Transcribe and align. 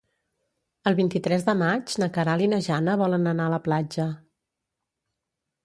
El 0.91 0.95
vint-i-tres 0.99 1.45
de 1.49 1.55
maig 1.59 1.93
na 2.03 2.09
Queralt 2.17 2.45
i 2.47 2.49
na 2.55 2.61
Jana 2.69 2.97
volen 3.03 3.33
anar 3.35 3.47
a 3.51 3.55
la 3.57 3.63
platja. 3.69 4.09